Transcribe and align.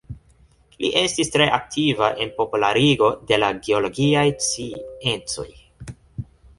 Li 0.85 0.89
estis 1.01 1.29
tre 1.35 1.47
aktiva 1.57 2.09
en 2.25 2.33
popularigo 2.41 3.13
de 3.31 3.41
la 3.45 3.53
geologiaj 3.69 4.27
sciencoj. 4.49 5.51